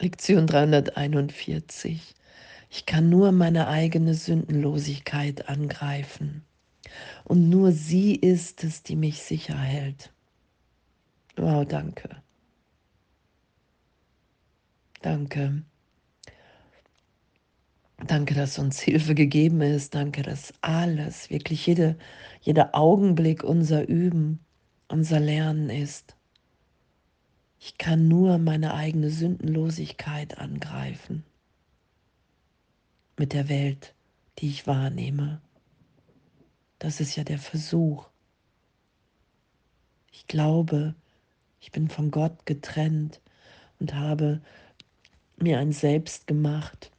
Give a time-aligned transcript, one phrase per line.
[0.00, 2.14] Lektion 341.
[2.70, 6.42] Ich kann nur meine eigene Sündenlosigkeit angreifen.
[7.24, 10.10] Und nur sie ist es, die mich sicher hält.
[11.36, 12.08] Wow, danke.
[15.02, 15.62] Danke.
[18.06, 19.94] Danke, dass uns Hilfe gegeben ist.
[19.94, 21.98] Danke, dass alles, wirklich jede,
[22.40, 24.40] jeder Augenblick unser Üben,
[24.88, 26.16] unser Lernen ist.
[27.62, 31.24] Ich kann nur meine eigene Sündenlosigkeit angreifen
[33.18, 33.94] mit der Welt,
[34.38, 35.42] die ich wahrnehme.
[36.78, 38.08] Das ist ja der Versuch.
[40.10, 40.94] Ich glaube,
[41.60, 43.20] ich bin von Gott getrennt
[43.78, 44.40] und habe
[45.36, 46.90] mir ein Selbst gemacht,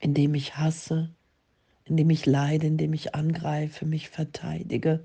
[0.00, 1.10] in dem ich hasse,
[1.84, 5.04] in dem ich leide, in dem ich angreife, mich verteidige,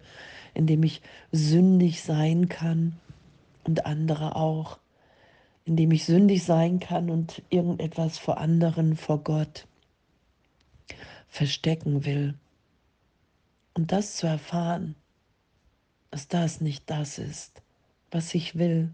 [0.54, 1.02] in dem ich
[1.34, 2.98] sündig sein kann
[3.64, 4.80] und andere auch,
[5.66, 9.68] indem ich sündig sein kann und irgendetwas vor anderen, vor Gott
[11.28, 12.36] verstecken will.
[13.74, 14.96] Und das zu erfahren,
[16.10, 17.62] dass das nicht das ist,
[18.12, 18.92] was ich will.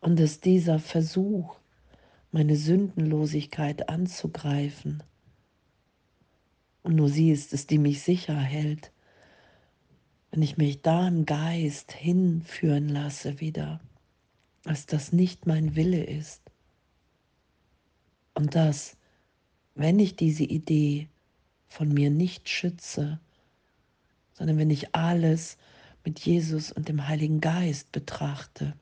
[0.00, 1.56] Und dass dieser Versuch,
[2.32, 5.02] meine Sündenlosigkeit anzugreifen,
[6.82, 8.90] und nur sie ist es, die mich sicher hält,
[10.30, 13.80] wenn ich mich da im Geist hinführen lasse wieder,
[14.62, 16.42] dass das nicht mein Wille ist.
[18.34, 18.96] Und dass,
[19.74, 21.08] wenn ich diese Idee
[21.68, 23.20] von mir nicht schütze,
[24.34, 25.58] sondern wenn ich alles
[26.04, 28.74] mit Jesus und dem Heiligen Geist betrachte,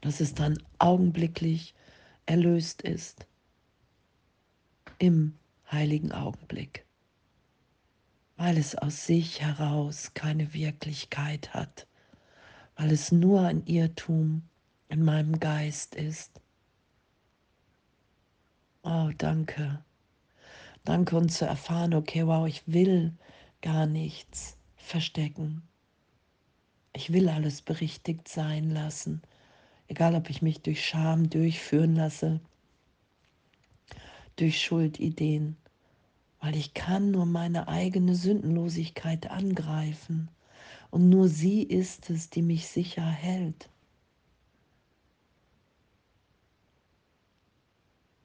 [0.00, 1.74] dass es dann augenblicklich
[2.26, 3.26] erlöst ist,
[4.98, 5.34] im
[5.70, 6.84] heiligen Augenblick
[8.40, 11.86] weil es aus sich heraus keine Wirklichkeit hat,
[12.74, 14.48] weil es nur ein Irrtum
[14.88, 16.40] in meinem Geist ist.
[18.82, 19.84] Oh, danke.
[20.84, 23.12] Danke und zu erfahren, okay, wow, ich will
[23.60, 25.60] gar nichts verstecken.
[26.94, 29.20] Ich will alles berichtigt sein lassen,
[29.86, 32.40] egal ob ich mich durch Scham durchführen lasse,
[34.36, 35.58] durch Schuldideen
[36.40, 40.28] weil ich kann nur meine eigene Sündenlosigkeit angreifen
[40.90, 43.68] und nur sie ist es, die mich sicher hält.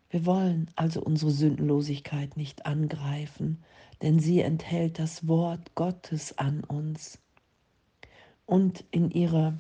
[0.10, 3.64] Wir wollen also unsere Sündenlosigkeit nicht angreifen,
[4.02, 7.20] denn sie enthält das Wort Gottes an uns.
[8.46, 9.58] Und in ihrer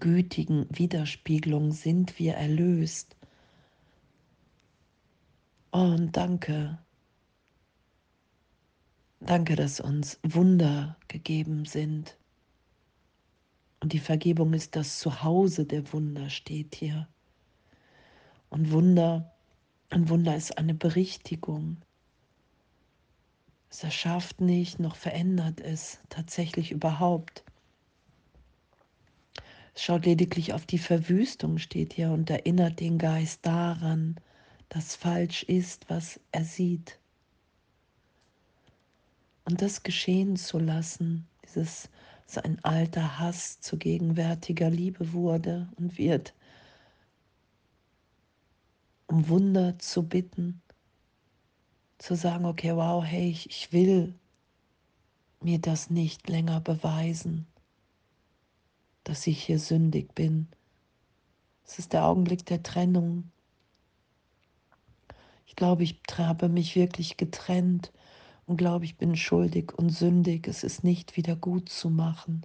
[0.00, 3.16] gütigen Widerspiegelung sind wir erlöst.
[5.70, 6.78] und danke,
[9.20, 12.16] Danke, dass uns Wunder gegeben sind.
[13.80, 17.06] Und die Vergebung ist das Zuhause der Wunder, steht hier.
[18.48, 19.30] Und Wunder,
[19.90, 21.76] ein Wunder ist eine Berichtigung.
[23.68, 27.44] Es erschafft nicht, noch verändert es tatsächlich überhaupt.
[29.74, 34.16] Es schaut lediglich auf die Verwüstung, steht hier, und erinnert den Geist daran,
[34.70, 36.99] dass falsch ist, was er sieht
[39.50, 41.88] und das geschehen zu lassen, dieses
[42.26, 46.34] sein alter Hass zu gegenwärtiger Liebe wurde und wird,
[49.08, 50.62] um Wunder zu bitten,
[51.98, 54.14] zu sagen, okay, wow, hey, ich, ich will
[55.40, 57.48] mir das nicht länger beweisen,
[59.02, 60.46] dass ich hier sündig bin.
[61.66, 63.32] Es ist der Augenblick der Trennung.
[65.46, 67.90] Ich glaube, ich habe mich wirklich getrennt
[68.50, 70.48] und glaube, ich bin schuldig und sündig.
[70.48, 72.42] Es ist nicht wieder gut zu machen.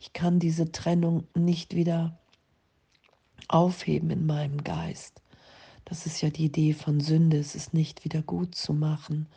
[0.00, 2.18] Ich kann diese Trennung nicht wieder
[3.48, 5.20] aufheben in meinem Geist.
[5.84, 7.36] Das ist ja die Idee von Sünde.
[7.36, 9.28] Es ist nicht wieder gut zu machen,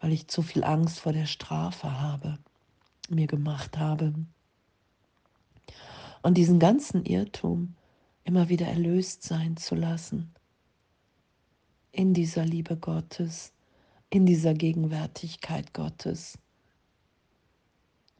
[0.00, 2.40] weil ich zu viel Angst vor der Strafe habe,
[3.08, 4.14] mir gemacht habe.
[6.22, 7.76] Und diesen ganzen Irrtum
[8.24, 10.34] immer wieder erlöst sein zu lassen
[11.92, 13.51] in dieser Liebe Gottes,
[14.12, 16.38] in dieser Gegenwärtigkeit Gottes,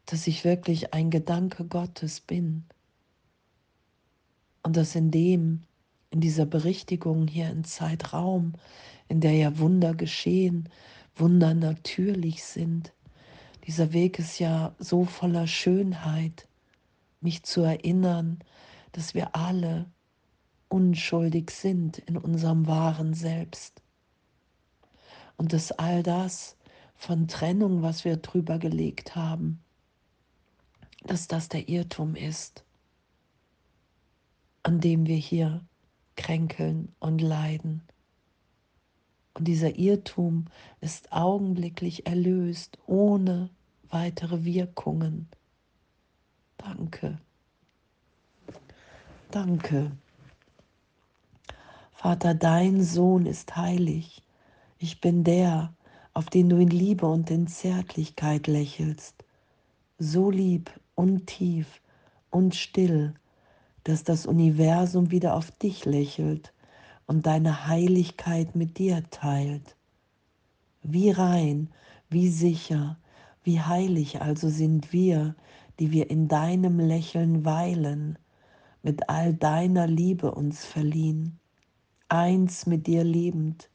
[0.06, 2.65] dass ich wirklich ein Gedanke Gottes bin.
[4.62, 5.65] Und dass in dem,
[6.09, 8.55] in dieser Berichtigung hier in Zeitraum,
[9.09, 10.71] in der ja Wunder geschehen,
[11.15, 12.94] Wunder natürlich sind,
[13.67, 16.49] dieser Weg ist ja so voller Schönheit,
[17.21, 18.39] mich zu erinnern,
[18.93, 19.85] dass wir alle
[20.71, 23.81] unschuldig sind in unserem wahren Selbst
[25.37, 26.56] und dass all das
[26.94, 29.62] von Trennung, was wir drüber gelegt haben,
[31.05, 32.64] dass das der Irrtum ist.
[34.62, 35.61] an dem wir hier
[36.17, 37.82] kränkeln und leiden.
[39.34, 40.46] Und dieser Irrtum
[40.81, 43.50] ist augenblicklich erlöst, ohne
[43.88, 45.29] weitere Wirkungen.
[46.58, 47.19] Danke.
[49.31, 49.93] Danke.
[51.93, 54.23] Vater, dein Sohn ist heilig.
[54.84, 55.73] Ich bin der,
[56.12, 59.14] auf den du in Liebe und in Zärtlichkeit lächelst.
[60.00, 61.81] So lieb und tief
[62.31, 63.14] und still,
[63.84, 66.52] dass das Universum wieder auf dich lächelt
[67.06, 69.76] und deine Heiligkeit mit dir teilt.
[70.82, 71.69] Wie rein,
[72.11, 72.99] wie sicher,
[73.44, 75.37] wie heilig also sind wir,
[75.79, 78.19] die wir in deinem Lächeln weilen,
[78.82, 81.38] mit all deiner Liebe uns verliehen,
[82.08, 83.69] eins mit dir liebend,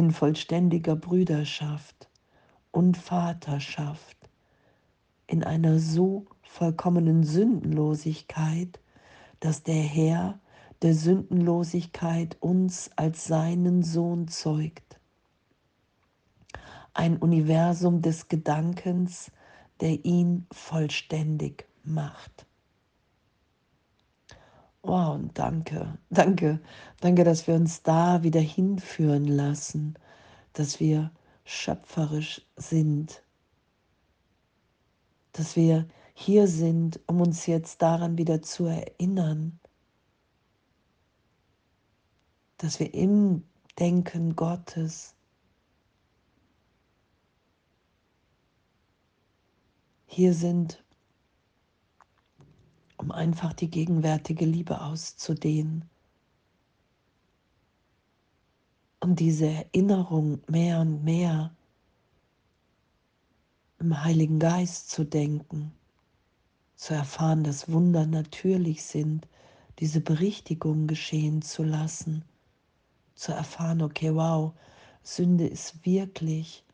[0.00, 2.08] in vollständiger Brüderschaft
[2.70, 4.16] und Vaterschaft,
[5.26, 8.80] in einer so vollkommenen Sündenlosigkeit,
[9.40, 10.40] dass der Herr
[10.80, 14.98] der Sündenlosigkeit uns als seinen Sohn zeugt.
[16.94, 19.30] Ein Universum des Gedankens,
[19.82, 22.46] der ihn vollständig macht.
[24.82, 26.60] Wow, und danke, danke,
[27.00, 29.94] danke, dass wir uns da wieder hinführen lassen,
[30.54, 31.10] dass wir
[31.44, 33.22] schöpferisch sind,
[35.32, 39.60] dass wir hier sind, um uns jetzt daran wieder zu erinnern,
[42.56, 43.44] dass wir im
[43.78, 45.14] Denken Gottes
[50.06, 50.82] hier sind,
[53.00, 55.84] um einfach die gegenwärtige Liebe auszudehnen
[59.00, 61.54] und diese Erinnerung mehr und mehr
[63.78, 65.72] im Heiligen Geist zu denken,
[66.76, 69.26] zu erfahren, dass Wunder natürlich sind,
[69.78, 72.24] diese Berichtigung geschehen zu lassen
[73.20, 74.54] zu erfahren, okay, wow,
[75.02, 76.64] Sünde ist wirklich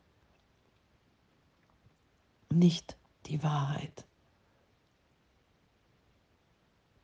[2.50, 2.96] nicht
[3.26, 4.04] die Wahrheit.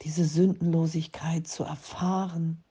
[0.05, 2.63] Diese Sündenlosigkeit zu erfahren,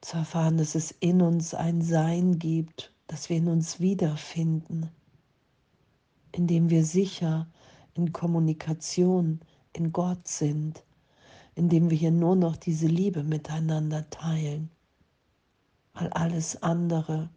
[0.00, 4.88] zu erfahren, dass es in uns ein Sein gibt, dass wir in uns wiederfinden,
[6.32, 7.48] indem wir sicher
[7.94, 9.40] in Kommunikation
[9.72, 10.82] in Gott sind
[11.54, 14.70] indem wir hier nur noch diese Liebe miteinander teilen,
[15.94, 17.28] weil alles andere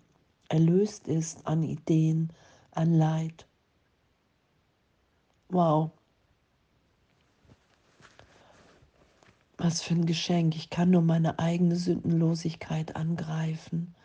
[0.49, 2.31] erlöst ist an Ideen,
[2.71, 3.45] an Leid.
[5.49, 5.91] Wow.
[9.65, 10.55] Was für ein Geschenk.
[10.55, 13.95] Ich kann nur meine eigene Sündenlosigkeit angreifen.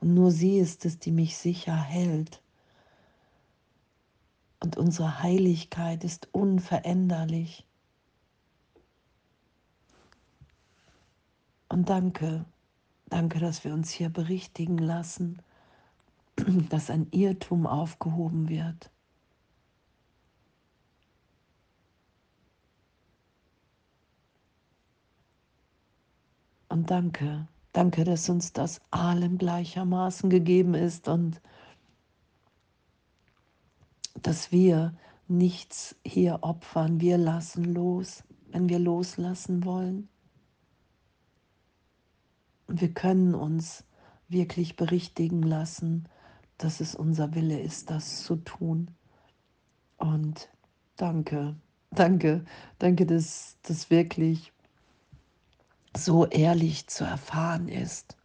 [0.00, 2.42] Und nur sie ist es, die mich sicher hält.
[4.58, 7.64] Und unsere Heiligkeit ist unveränderlich.
[11.68, 12.44] Und danke,
[13.06, 15.40] danke, dass wir uns hier berichtigen lassen,
[16.70, 18.90] dass ein Irrtum aufgehoben wird.
[26.86, 31.40] Danke, danke, dass uns das allem gleichermaßen gegeben ist und
[34.20, 34.94] dass wir
[35.26, 37.00] nichts hier opfern.
[37.00, 40.08] Wir lassen los, wenn wir loslassen wollen.
[42.68, 43.84] Wir können uns
[44.28, 46.06] wirklich berichtigen lassen,
[46.58, 48.90] dass es unser Wille ist, das zu tun.
[49.96, 50.50] Und
[50.96, 51.56] danke,
[51.92, 52.44] danke,
[52.78, 54.53] danke, dass das wirklich
[55.96, 58.16] so ehrlich zu erfahren ist,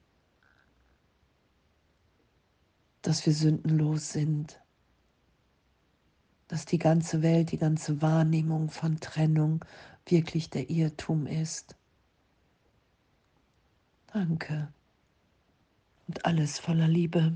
[3.01, 4.59] dass wir sündenlos sind,
[6.47, 9.63] dass die ganze Welt, die ganze Wahrnehmung von Trennung
[10.05, 11.75] wirklich der Irrtum ist.
[14.07, 14.73] Danke.
[16.07, 17.33] Und alles voller Liebe.